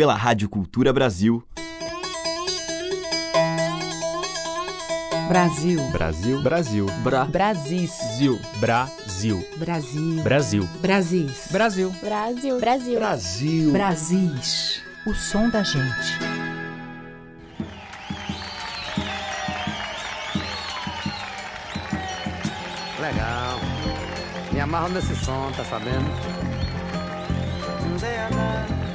[0.00, 1.44] pela Rádio Cultura Brasil.
[5.28, 5.78] Brasil.
[5.90, 6.42] Brasil.
[6.42, 6.86] Brasil.
[7.04, 7.26] Bra.
[7.26, 7.90] Brasis.
[8.16, 8.40] Zil.
[8.60, 9.46] Brasil.
[9.58, 10.22] Brasil.
[10.22, 10.68] Brasil.
[10.80, 11.48] Brasis.
[11.52, 11.90] Brasil.
[12.00, 12.58] Brasil.
[12.58, 12.98] Brasil.
[12.98, 13.72] Brasil.
[13.72, 14.82] Brasis.
[15.06, 16.18] O som da gente.
[22.98, 23.60] Legal.
[24.50, 26.40] Me amarro nesse som, tá sabendo?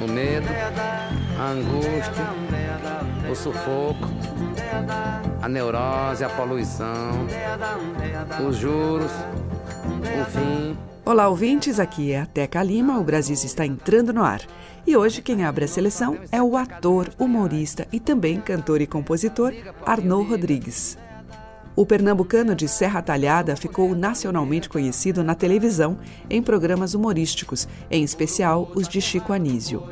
[0.04, 0.48] O medo,
[1.40, 2.26] a angústia,
[3.30, 4.10] o sufoco,
[5.42, 7.28] a neurose, a poluição,
[8.48, 10.78] os juros, o fim.
[11.06, 11.80] Olá, ouvintes.
[11.80, 13.00] Aqui é a Teca Lima.
[13.00, 14.42] O Brasil está entrando no ar.
[14.88, 19.54] E hoje quem abre a seleção é o ator, humorista e também cantor e compositor
[19.86, 20.98] Arnaud Rodrigues.
[21.76, 25.98] O pernambucano de Serra Talhada ficou nacionalmente conhecido na televisão
[26.30, 29.84] em programas humorísticos, em especial os de Chico Anísio.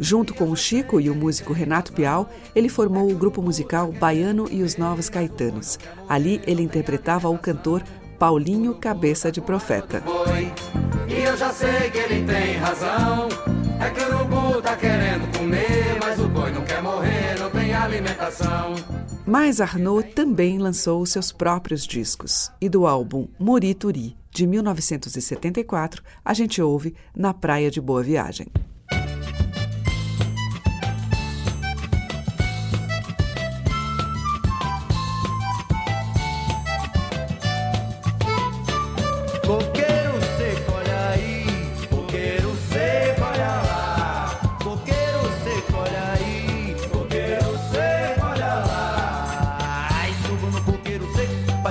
[0.00, 4.48] Junto com o Chico e o músico Renato Pial, ele formou o grupo musical Baiano
[4.50, 5.78] e os Novos Caetanos.
[6.08, 7.82] Ali ele interpretava o cantor
[8.18, 10.02] Paulinho Cabeça de Profeta.
[10.02, 10.50] Foi,
[11.08, 13.28] e eu já sei que ele tem razão.
[13.80, 15.77] É que o urubu tá querendo comer,
[17.82, 18.74] alimentação.
[19.26, 22.50] Mas Arnaud também lançou seus próprios discos.
[22.60, 28.48] E do álbum Murituri, de 1974, a gente ouve Na Praia de Boa Viagem.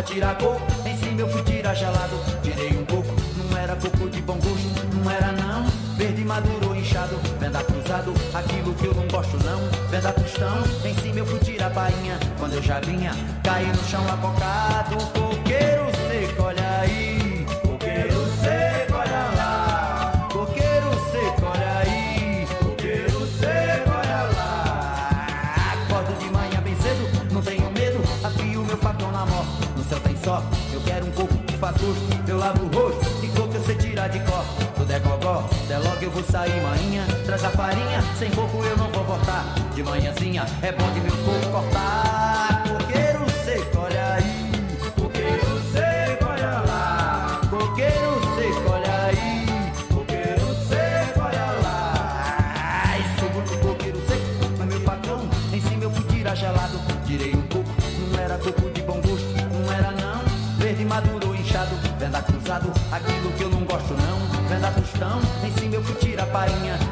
[0.08, 0.62] Tirar coco.
[0.86, 2.18] Em cima eu fui tirar gelado.
[2.42, 3.14] Tirei um coco,
[3.50, 4.96] não era coco de bom gosto.
[4.96, 5.66] Não era não.
[5.98, 11.18] Verde maduro inchado, venda cruzado, aquilo que eu não gosto não, venda tostão, em cima
[11.18, 13.12] eu fui tirar bainha, quando eu já vinha,
[13.44, 16.07] caí no chão acocado, coqueiro
[30.28, 30.44] sol,
[30.74, 33.76] eu quero um coco que faz gosto, eu lavo o rosto, e coco eu sei
[33.76, 34.44] tirar de cor,
[34.76, 38.76] tudo é gogó, até logo eu vou sair manhã, traz a farinha, sem coco eu
[38.76, 43.17] não vou voltar, de manhãzinha é bom de meu coco cortar, coqueiro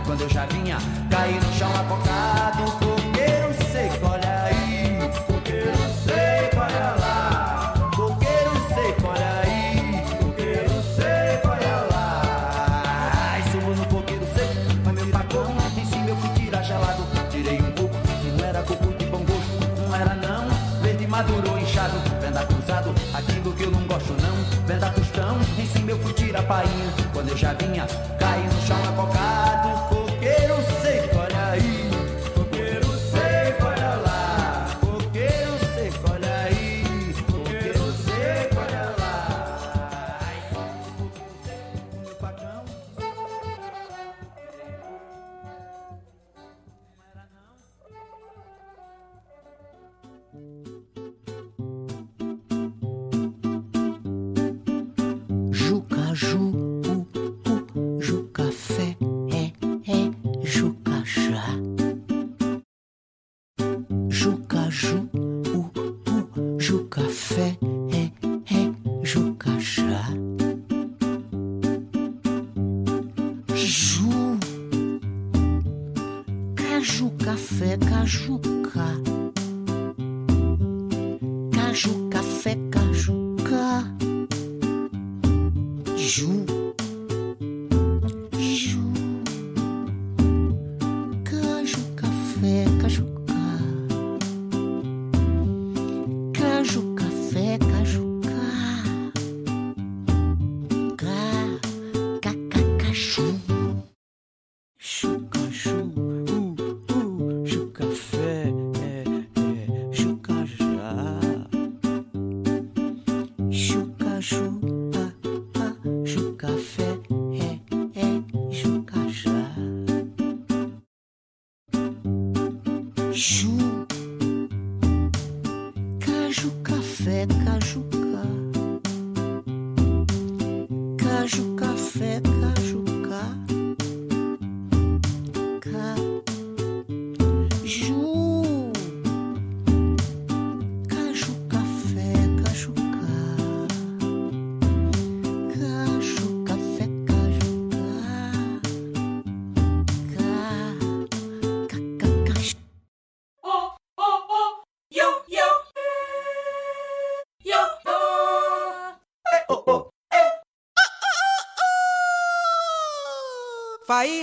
[0.06, 0.78] quando eu já vinha,
[1.10, 4.98] caí no chão acocado, coqueiro seco, olha aí,
[5.28, 14.26] coqueiro seco, olha lá, coqueiro seco, olha aí, coqueiro seco, olha lá, subo no coqueiro
[14.34, 14.54] seco,
[14.86, 17.98] mas meu facão, em cima eu fui tirar gelado, tirei um coco,
[18.38, 20.48] não era coco de bom gosto, não era não,
[20.82, 25.92] verde maduro inchado, venda cruzado, aquilo que eu não gosto não, venda tostão, em cima
[25.92, 27.86] eu fui tirar painha, quando eu já vinha,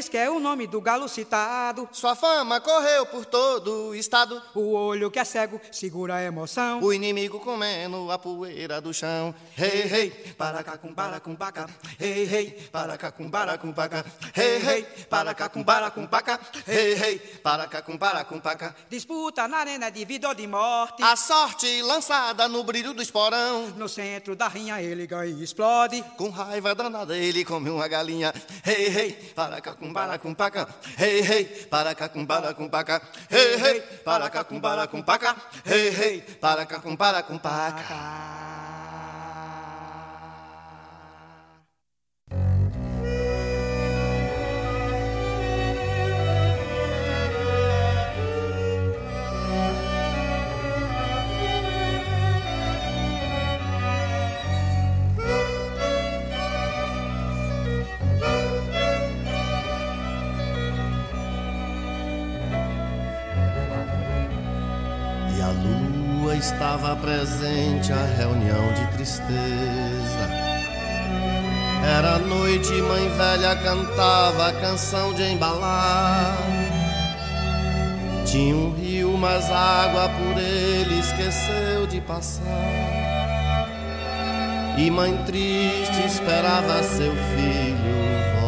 [0.02, 1.88] Faísca é o nome do galo citado.
[1.92, 4.42] Sua fama correu por todo o estado.
[4.52, 6.80] O olho que é cego segura a emoção.
[6.82, 9.32] O inimigo comendo a poeira do chão.
[9.54, 10.92] Rei, rei, para cá com
[11.36, 11.68] paca.
[12.00, 14.04] Rei, rei, para cá com paca.
[14.34, 16.40] Rei, rei, para cá com paca.
[16.66, 18.74] Rei, rei, para cá com paca.
[18.90, 21.00] Disputa na arena de vida ou de morte.
[21.00, 23.68] A sorte lançada no brilho do esporão.
[23.76, 26.02] No centro da rinha ele ganha e explode.
[26.16, 28.34] Com raiva danada ele come uma galinha.
[28.64, 29.60] Rei, rei, para
[34.30, 35.36] cá com para com paca.
[35.64, 38.51] Rei, rei, para cá com para com paca.
[66.42, 70.28] Estava presente à reunião de tristeza.
[71.84, 76.36] Era noite mãe velha cantava a canção de embalar.
[78.26, 82.42] Tinha um rio, mas a água por ele esqueceu de passar.
[84.76, 87.92] E mãe triste esperava seu filho
[88.40, 88.41] voltar.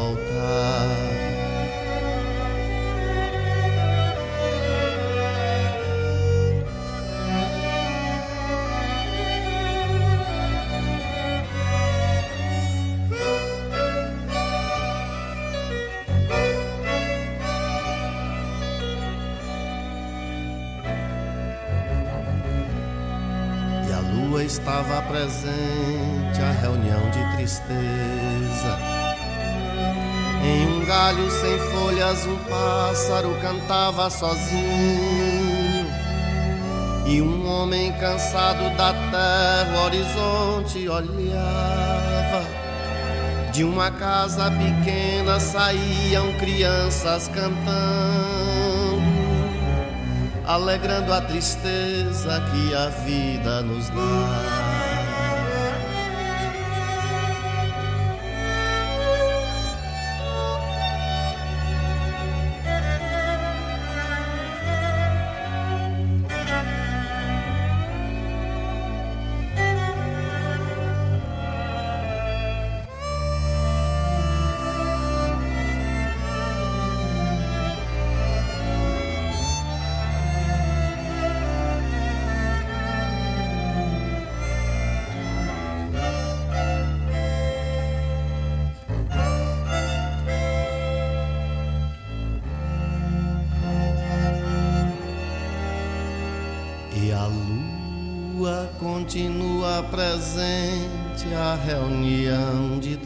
[24.85, 28.79] Estava presente à reunião de tristeza.
[30.43, 35.87] Em um galho sem folhas, um pássaro cantava sozinho.
[37.07, 42.45] E um homem cansado da terra, o horizonte olhava.
[43.53, 48.35] De uma casa pequena saíam crianças cantando
[50.47, 54.54] alegrando a tristeza que a vida nos dá.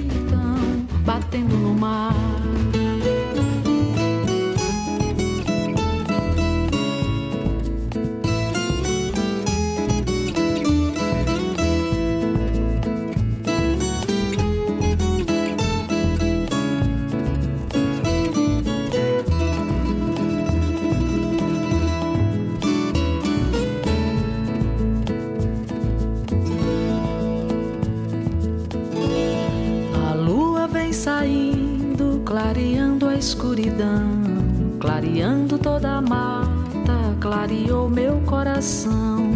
[0.00, 2.14] Agitam, batendo no mar.
[33.24, 34.20] Escuridão,
[34.78, 39.30] clareando toda a mata, clareou meu coração.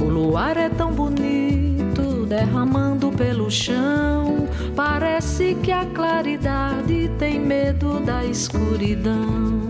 [0.00, 4.48] O luar é tão bonito, derramando pelo chão.
[4.74, 9.68] Parece que a claridade tem medo da escuridão.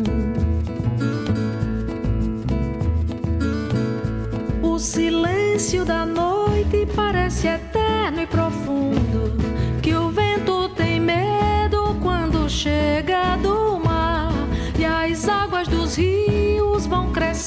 [4.63, 7.64] O silêncio da noite parece eterno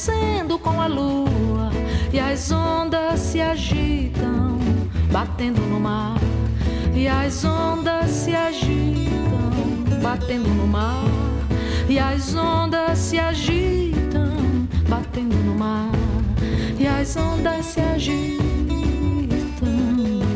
[0.07, 1.71] vão crescendo com a lua.
[2.11, 4.57] E as ondas se agitam,
[5.11, 6.17] batendo no mar.
[6.95, 11.05] E as ondas se agitam, batendo no mar.
[11.89, 15.91] E as ondas se agitam, batendo no mar.
[16.79, 18.37] E as ondas se agitam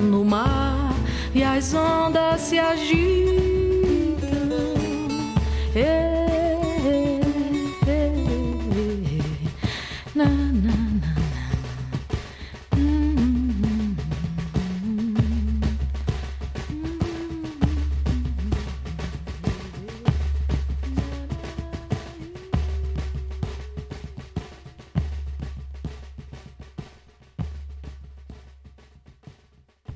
[0.09, 0.93] no mar.
[1.33, 3.11] E as ondas se agitam.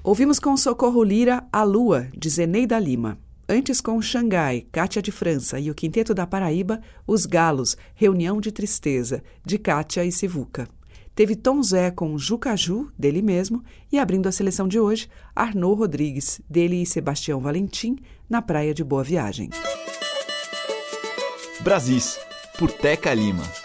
[0.06, 3.18] Ouvimos com Socorro Lira A Lua, de Zeneida Lima.
[3.50, 8.52] Antes com Xangai, Cátia de França e o Quinteto da Paraíba, Os Galos, Reunião de
[8.52, 10.68] Tristeza, de Cátia e Sivuca.
[11.16, 16.40] Teve Tom Zé com Jucaju, dele mesmo, e abrindo a seleção de hoje, Arnaud Rodrigues,
[16.48, 17.96] dele e Sebastião Valentim,
[18.30, 19.50] na Praia de Boa Viagem.
[21.62, 22.20] Brasis,
[22.60, 23.65] por Teca Lima.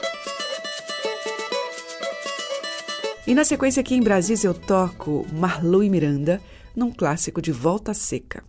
[3.30, 6.42] E na sequência aqui em Brasis eu toco Marlui Miranda,
[6.74, 8.42] num clássico de Volta Seca.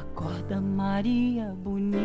[0.00, 1.98] Acorda, Maria bonita.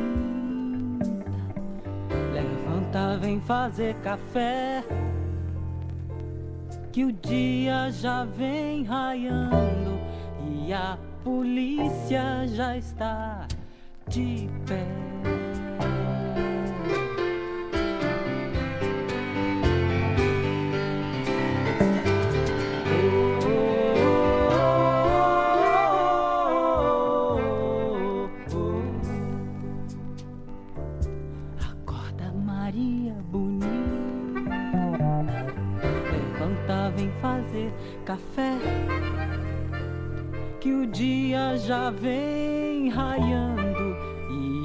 [2.34, 4.84] Levanta, vem fazer café.
[6.94, 10.00] Que o dia já vem raiando
[10.48, 13.48] e a polícia já está
[14.08, 15.13] de pé.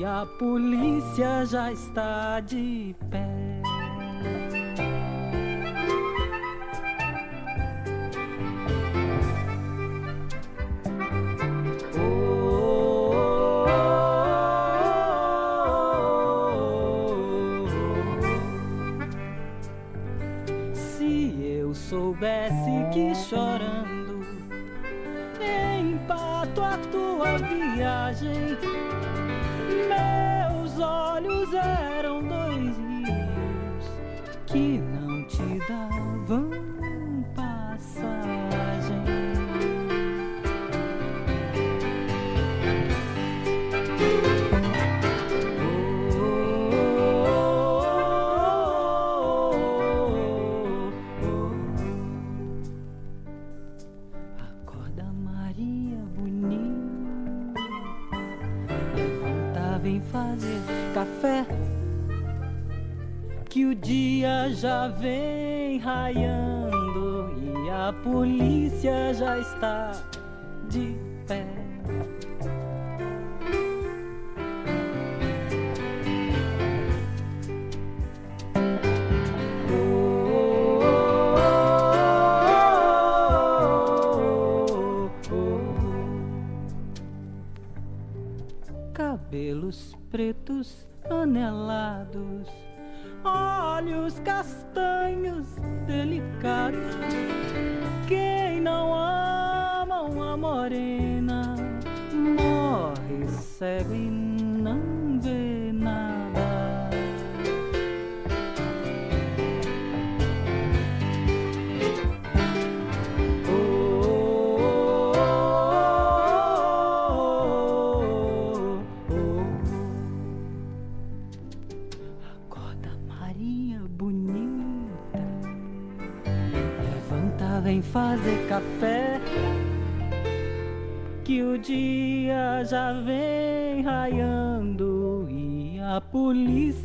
[0.09, 3.58] A polícia já está de pé.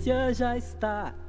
[0.03, 1.22] ciência já está.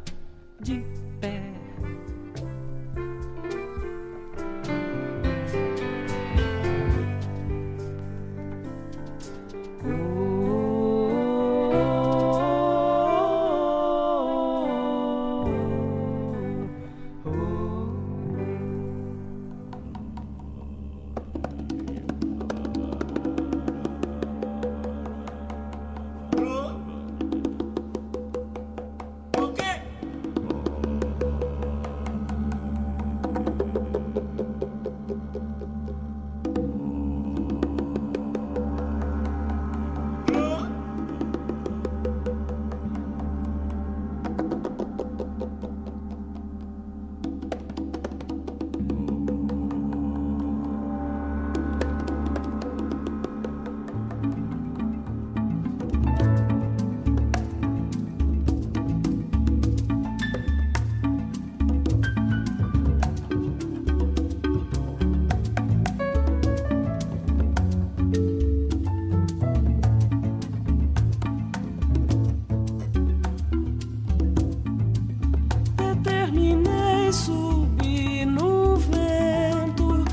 [77.15, 80.05] subi no vento,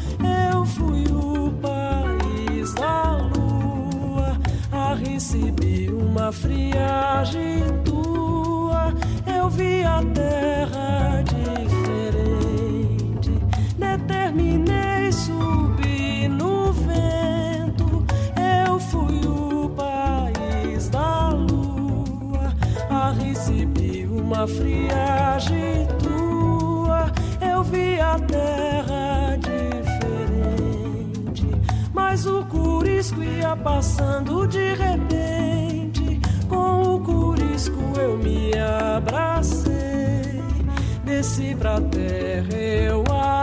[0.52, 4.38] eu fui o país da lua
[4.72, 8.94] ah, a receber uma friagem tua.
[9.26, 10.41] Eu vi até
[33.62, 36.20] passando de repente.
[36.48, 40.42] Com o curisco eu me abracei,
[41.04, 43.41] desci pra terra, eu abracei.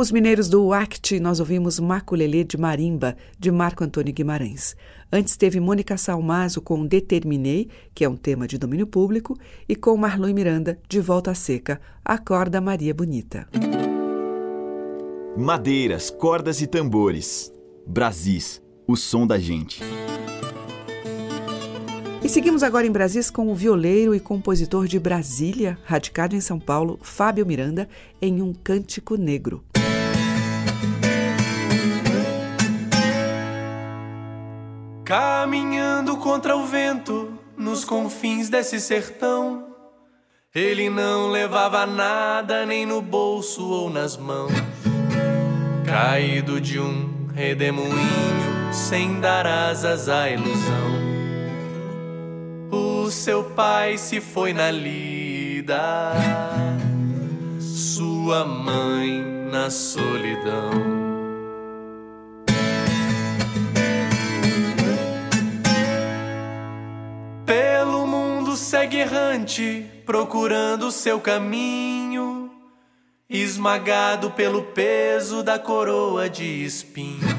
[0.00, 4.74] Os mineiros do Act, nós ouvimos Maculelê de Marimba, de Marco Antônio Guimarães.
[5.12, 9.36] Antes teve Mônica Salmazo com Determinei, que é um tema de domínio público,
[9.68, 13.46] e com Marlon Miranda, de Volta Seca, Acorda Maria Bonita.
[15.36, 17.52] Madeiras, cordas e tambores.
[17.86, 19.82] Brasis, o som da gente.
[22.24, 26.58] E seguimos agora em Brasis com o violeiro e compositor de Brasília, radicado em São
[26.58, 27.86] Paulo, Fábio Miranda,
[28.20, 29.62] em um cântico negro.
[35.10, 39.66] Caminhando contra o vento nos confins desse sertão,
[40.54, 44.52] ele não levava nada nem no bolso ou nas mãos.
[45.84, 50.92] Caído de um redemoinho sem dar asas à ilusão.
[52.70, 56.12] O seu pai se foi na lida,
[57.58, 61.09] sua mãe na solidão.
[69.00, 72.50] Errante, procurando seu caminho,
[73.28, 77.34] esmagado pelo peso da coroa de espinhos.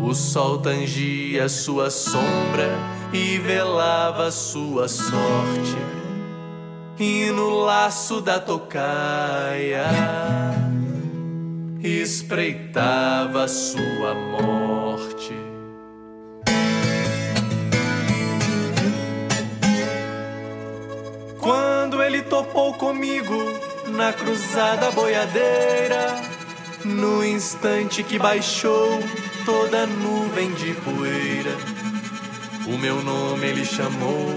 [0.00, 2.70] O sol tangia sua sombra
[3.12, 5.76] e velava sua sorte.
[6.98, 9.86] E no laço da tocaia
[11.82, 15.49] espreitava sua morte.
[22.20, 23.34] Ele topou comigo
[23.88, 26.20] na cruzada boiadeira,
[26.84, 29.00] no instante que baixou
[29.46, 31.56] toda nuvem de poeira,
[32.66, 34.34] o meu nome ele chamou,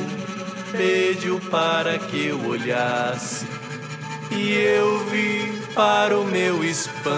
[0.72, 3.46] pediu para que eu olhasse,
[4.32, 7.13] e eu vi para o meu espanto.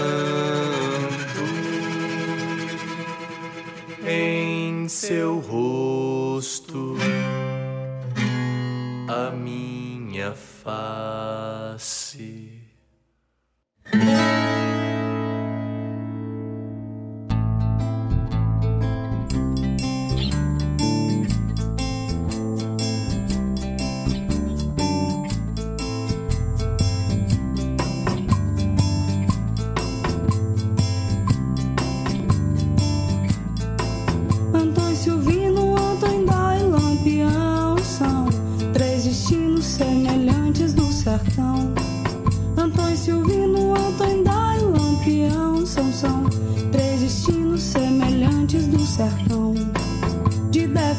[4.08, 6.96] Em seu rosto
[9.08, 10.34] a minha
[10.66, 12.18] face.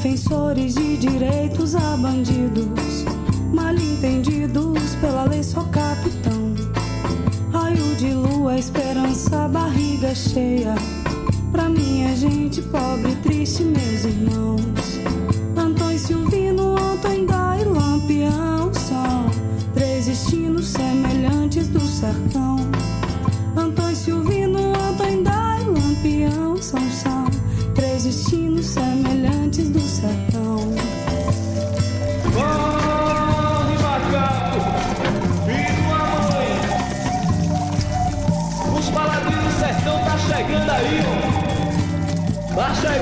[0.07, 3.05] Defensores de direitos a bandidos
[3.53, 6.55] Mal entendidos pela lei só capitão
[7.53, 10.77] Raio de lua, esperança, barriga cheia
[11.51, 14.76] Pra minha gente pobre, triste, meus irmãos.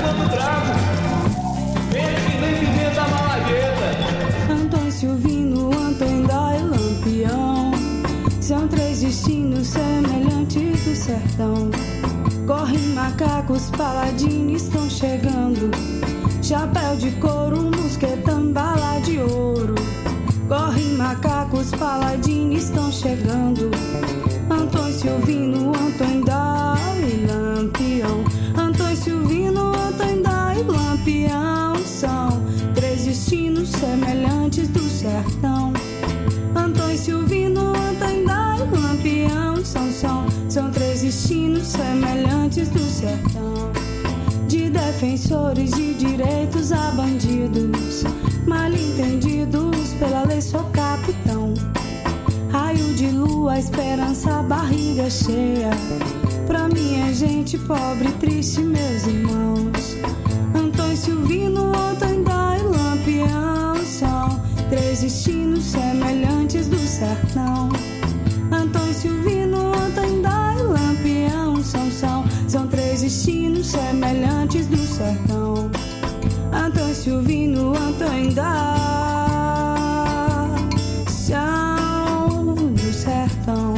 [0.03, 0.73] Bravo!
[1.93, 4.53] Vem que nem pimenta malagueta!
[4.53, 7.71] Antônio Silvino, Antônio Dai, Lampião.
[8.41, 11.71] São três destinos semelhantes do sertão.
[12.47, 15.71] Correm macacos, paladinos estão chegando.
[16.43, 19.75] Chapéu de couro, mosquetão, bala de ouro.
[20.49, 23.71] Correm macacos, paladinos estão chegando.
[24.51, 26.14] Antônio Silvino, Antônio
[41.77, 43.73] semelhantes do sertão
[44.49, 48.05] De defensores de direitos a bandidos
[48.47, 51.55] Mal entendidos pela lei sou capitão
[52.55, 55.71] Raio de lua, esperança, barriga cheia.
[56.47, 59.97] Pra minha gente pobre, triste, meus irmãos.
[60.55, 67.71] Antônio Silvino, Antônio Dai, Lampião são três destinos semelhantes do sertão.
[68.53, 69.34] Antônio Silvino,
[74.95, 75.71] sertão.
[76.53, 79.67] Antônio Silvino, Antônio da
[81.09, 83.75] São do sertão.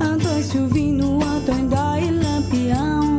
[0.00, 3.18] Antônio Silvino, Antônio da e Lampião.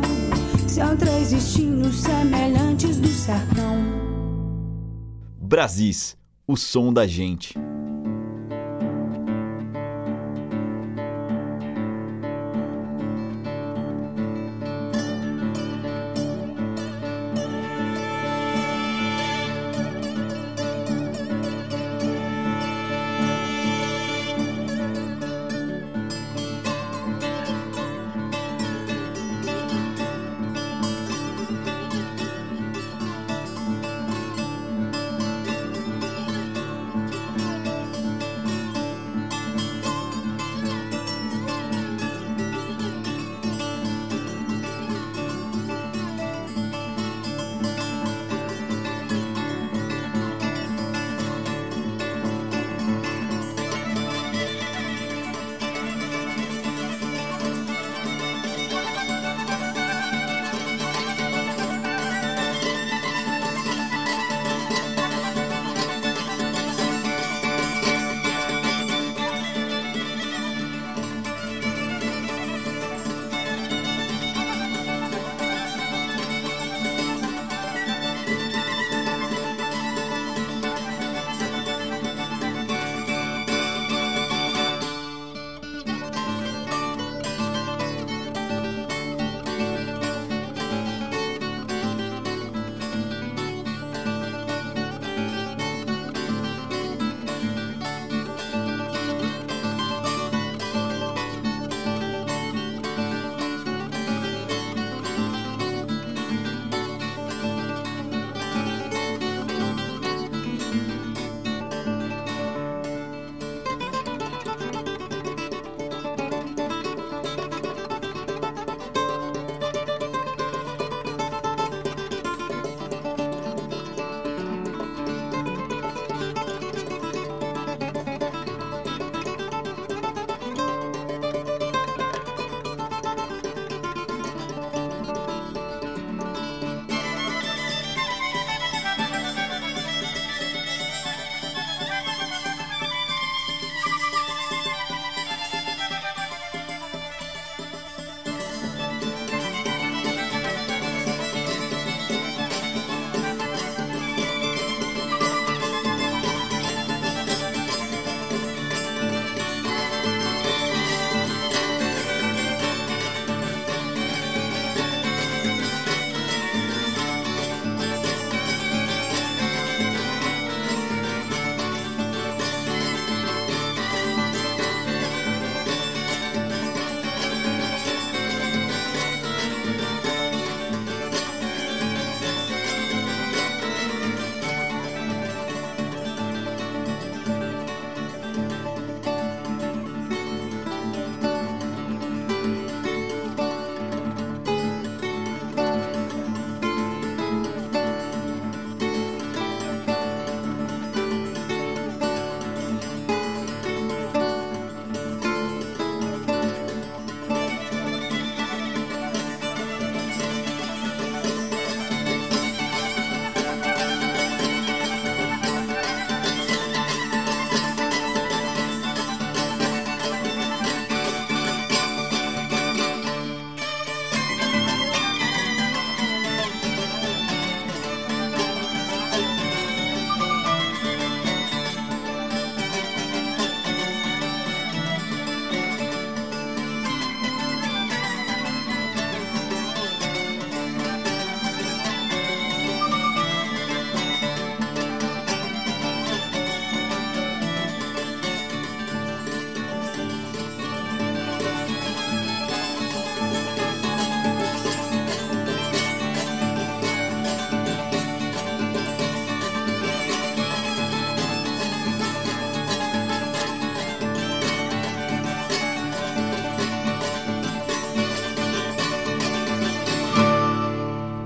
[0.66, 3.76] São três destinos semelhantes do sertão.
[5.40, 7.54] Brasis, o som da gente.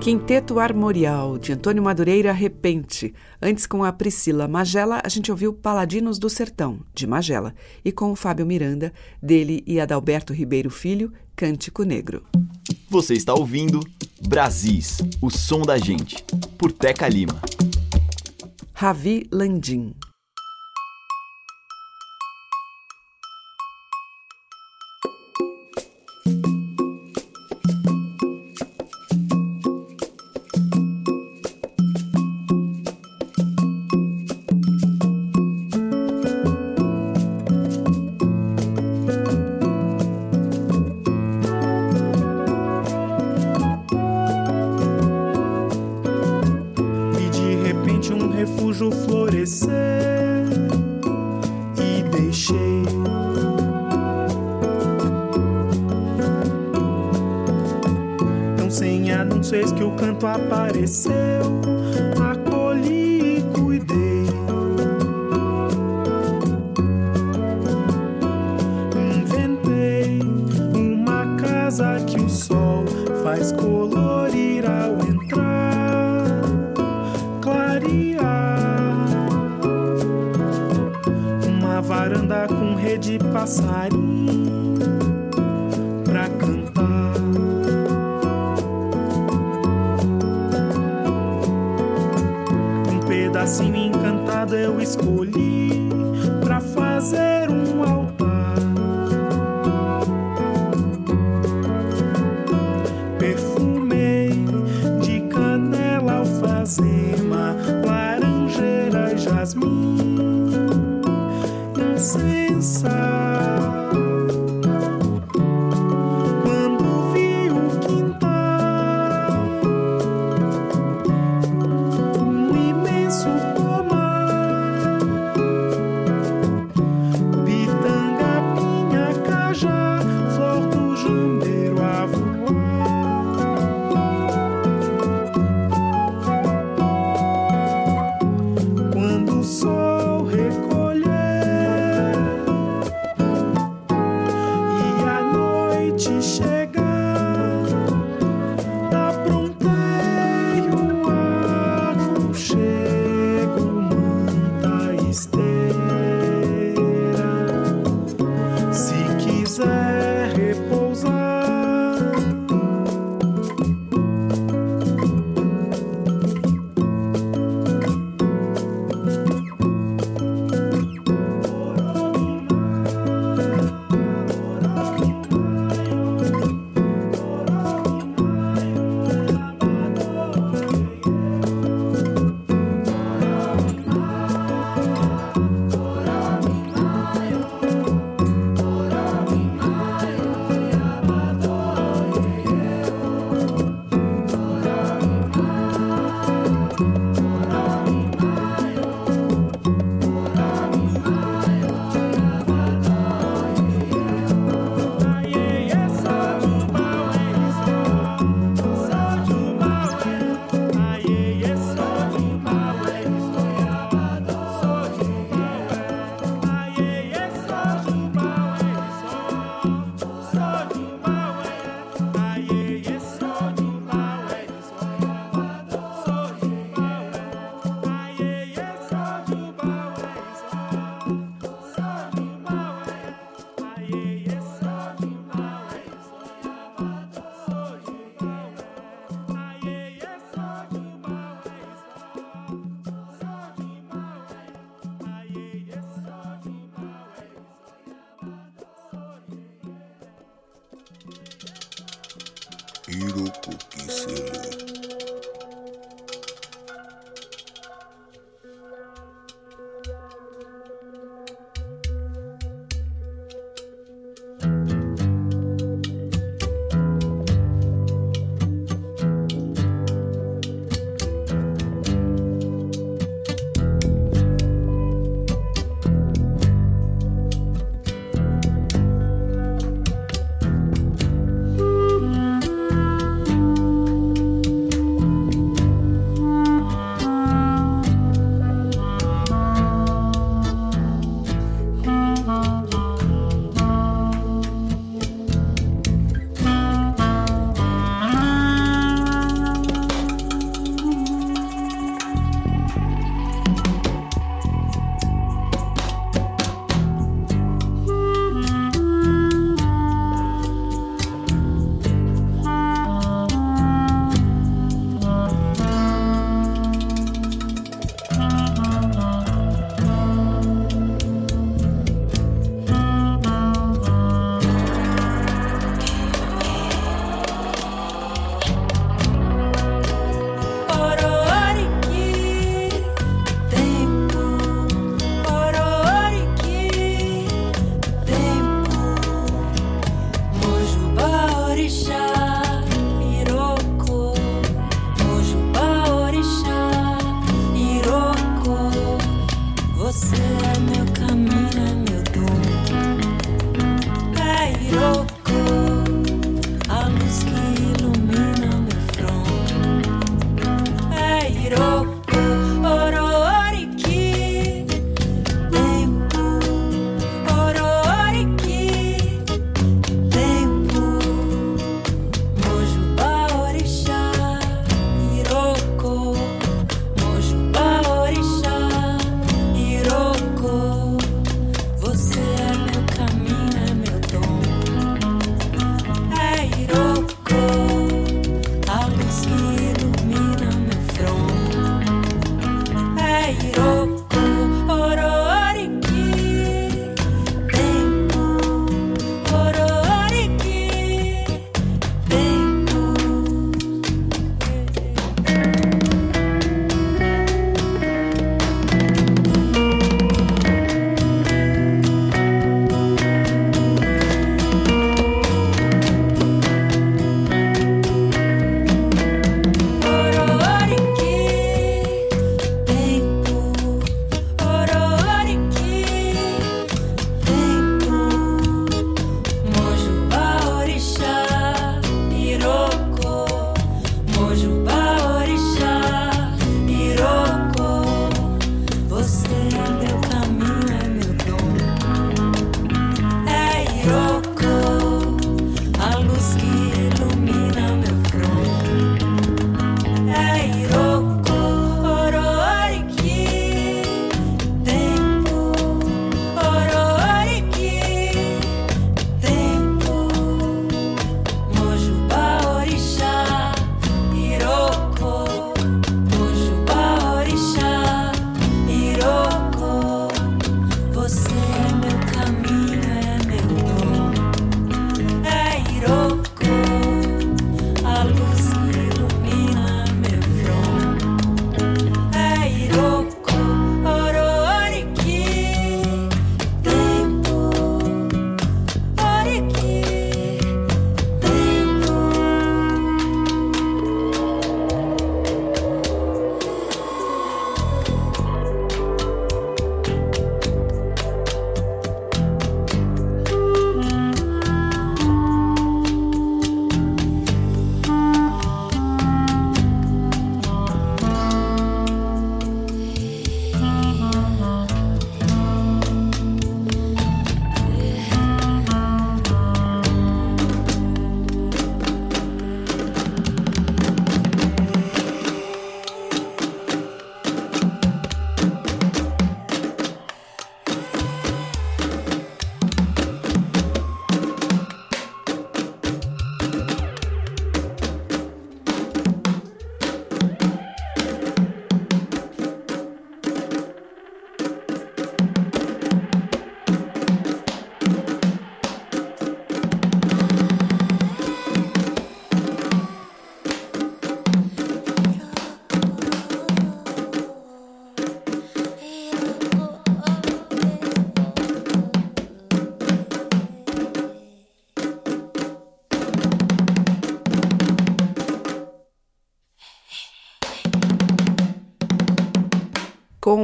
[0.07, 3.13] Quinteto Armorial, de Antônio Madureira Repente.
[3.41, 7.53] Antes, com a Priscila Magela, a gente ouviu Paladinos do Sertão, de Magela.
[7.83, 12.23] E com o Fábio Miranda, dele e Adalberto Ribeiro Filho, Cântico Negro.
[12.89, 13.81] Você está ouvindo
[14.25, 16.23] Brasis, o som da gente,
[16.57, 17.41] por Teca Lima.
[18.73, 19.93] Ravi Landim.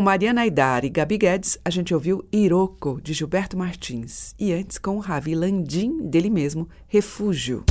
[0.04, 4.36] Mariana Aidar e Gabi Guedes, a gente ouviu Iroko, de Gilberto Martins.
[4.38, 7.64] E antes, com Ravi Landim, dele mesmo, Refúgio.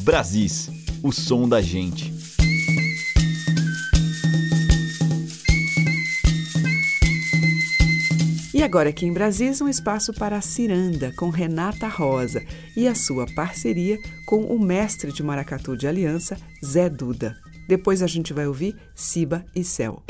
[0.00, 0.70] Brasis,
[1.02, 2.10] o som da gente.
[8.54, 12.42] E agora aqui em Brasis, um espaço para a ciranda, com Renata Rosa
[12.74, 17.36] e a sua parceria com o mestre de maracatu de aliança, Zé Duda.
[17.68, 20.02] Depois a gente vai ouvir Siba e Céu.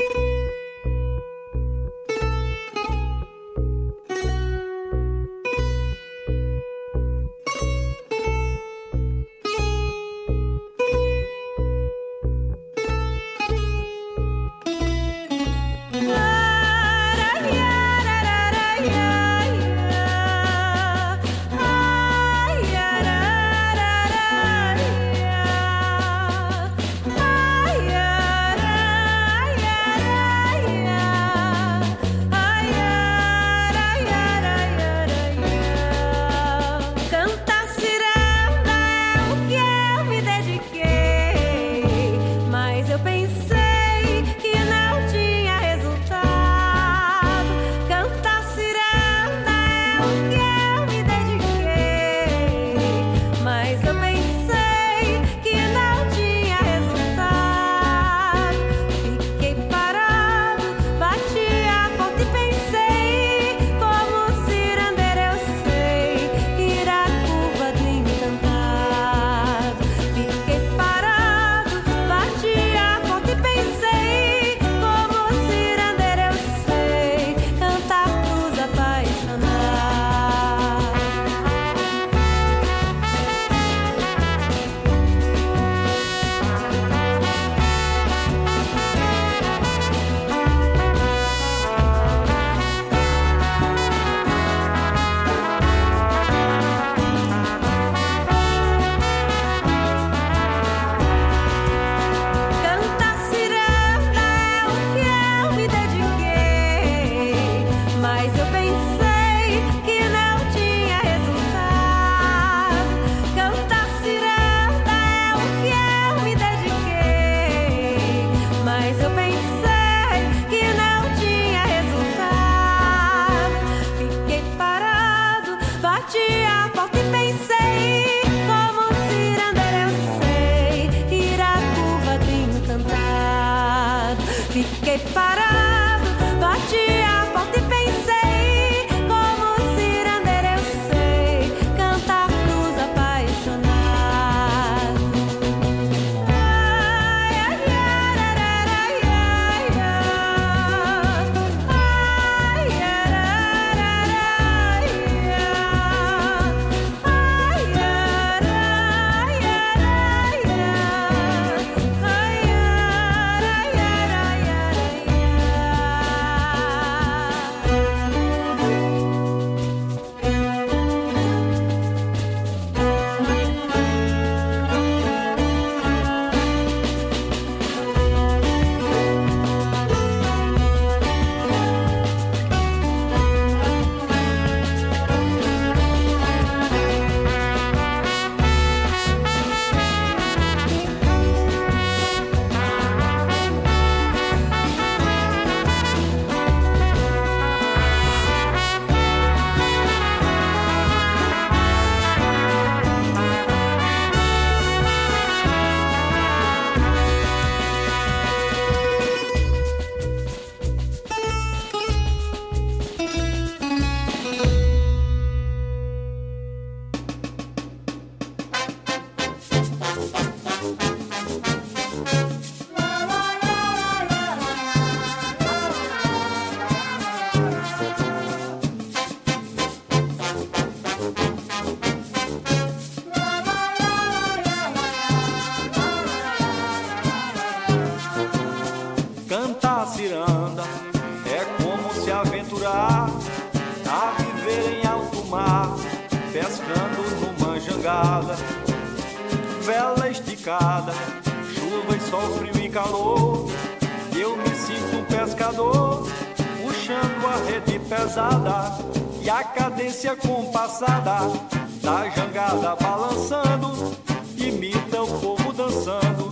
[262.47, 263.97] Da jangada balançando,
[264.37, 266.31] imita o povo dançando,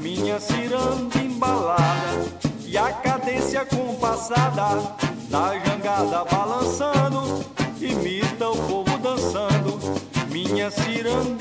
[0.00, 2.26] minha ciranda embalada
[2.64, 4.94] e a cadência compassada.
[5.28, 7.44] Da jangada balançando,
[7.80, 9.80] imita o povo dançando,
[10.30, 11.35] minha ciranda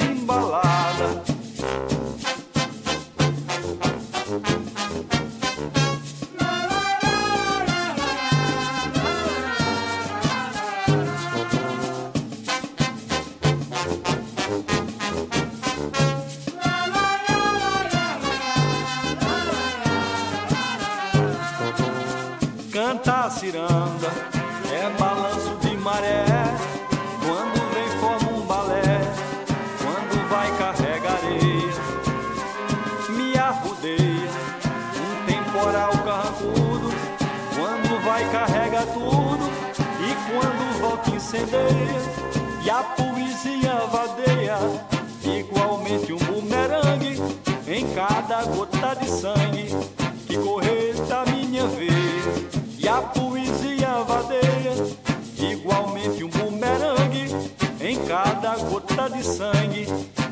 [58.95, 59.87] gota de sangue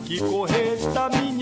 [0.05, 1.32] que correr da minha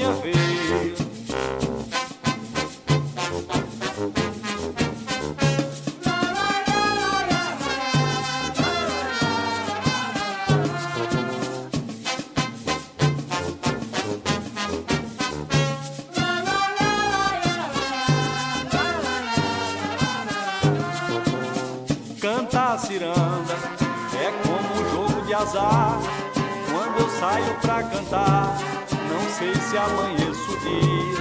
[29.41, 31.19] sei se amanheço o dia.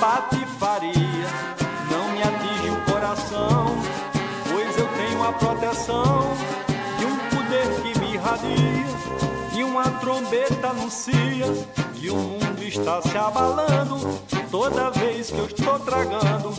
[0.00, 1.28] Patifaria
[1.90, 3.76] não me atinge o coração,
[4.50, 6.36] pois eu tenho a proteção
[6.98, 8.98] de um poder que me irradia.
[9.56, 11.46] E uma trombeta anuncia
[11.94, 14.18] que o mundo está se abalando
[14.50, 16.52] toda vez que eu estou tragando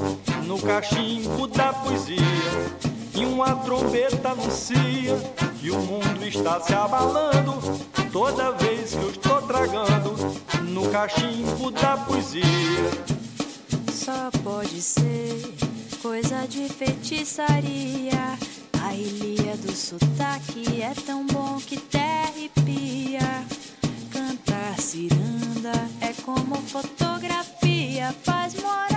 [0.45, 2.98] no cachimbo da poesia.
[3.19, 5.17] E uma trombeta anuncia
[5.59, 7.53] que o mundo está se abalando
[8.13, 10.15] toda vez que eu estou tragando
[10.63, 12.45] no cachimbo da poesia.
[13.91, 15.53] Só pode ser
[16.01, 18.39] coisa de feitiçaria.
[18.81, 21.99] A ilha do sotaque é tão bom que te.
[24.11, 28.88] Cantar ciranda é como fotografia, faz morada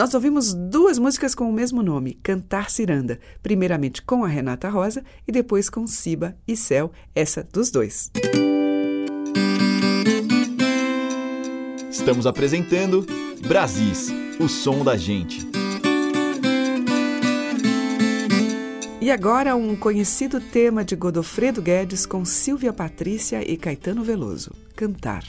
[0.00, 5.04] Nós ouvimos duas músicas com o mesmo nome, Cantar Ciranda, primeiramente com a Renata Rosa
[5.28, 8.10] e depois com Siba e Céu, essa dos dois.
[11.90, 13.04] Estamos apresentando
[13.46, 14.08] Brasis,
[14.40, 15.46] o som da gente.
[19.02, 25.24] E agora um conhecido tema de Godofredo Guedes com Silvia Patrícia e Caetano Veloso, Cantar.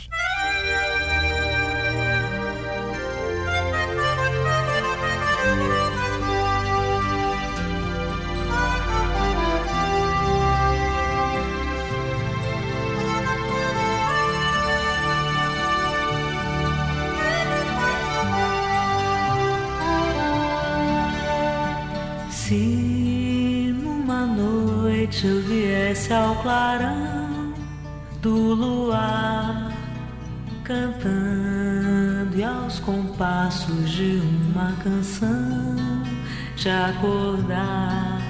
[36.62, 38.22] Te acordar,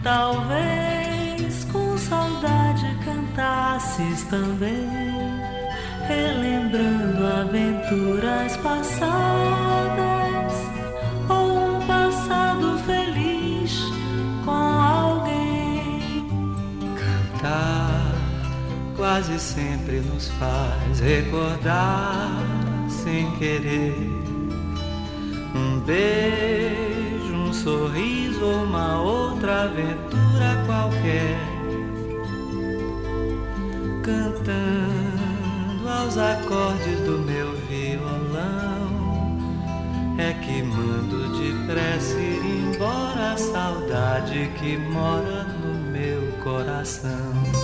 [0.00, 4.88] talvez com saudade cantasses também,
[6.06, 9.02] relembrando aventuras passadas
[11.28, 13.86] ou um passado feliz
[14.44, 16.24] com alguém.
[16.94, 18.14] Cantar
[18.96, 22.30] quase sempre nos faz recordar
[22.88, 23.96] sem querer
[25.54, 26.81] um beijo,
[27.62, 31.38] sorriso ou uma outra aventura qualquer.
[34.02, 38.90] Cantando aos acordes do meu violão,
[40.18, 47.61] é que mando depressa ir embora a saudade que mora no meu coração.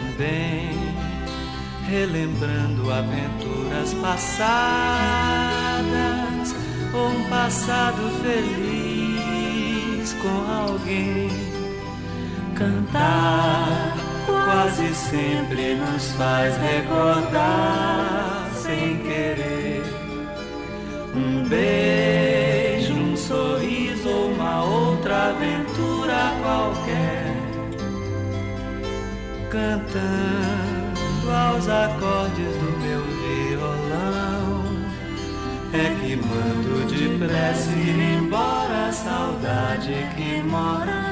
[0.00, 0.70] Também,
[1.88, 4.50] relembrando aventuras passadas
[6.94, 11.28] ou um passado feliz com alguém.
[12.54, 13.96] Cantar
[14.26, 19.82] quase sempre nos faz recordar sem querer
[21.14, 21.79] um beijo,
[29.50, 34.62] Cantando aos acordes do meu violão,
[35.72, 41.09] é que mando depressa ir embora a saudade que mora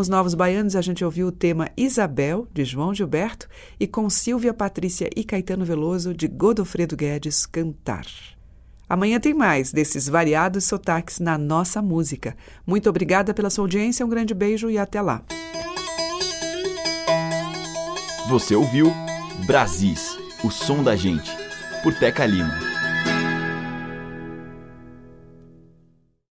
[0.00, 3.46] os Novos Baianos, a gente ouviu o tema Isabel, de João Gilberto,
[3.78, 8.06] e com Silvia Patrícia e Caetano Veloso, de Godofredo Guedes, Cantar.
[8.88, 12.36] Amanhã tem mais desses variados sotaques na nossa música.
[12.66, 15.22] Muito obrigada pela sua audiência, um grande beijo e até lá.
[18.28, 18.92] Você ouviu
[19.46, 21.30] Brasis, o som da gente,
[21.82, 22.69] por Teca Lima.